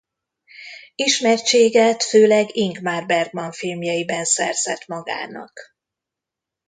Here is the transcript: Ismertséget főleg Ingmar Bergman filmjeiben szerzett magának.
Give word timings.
Ismertséget 0.95 2.03
főleg 2.03 2.55
Ingmar 2.55 3.05
Bergman 3.05 3.51
filmjeiben 3.51 4.25
szerzett 4.25 4.85
magának. 4.87 5.75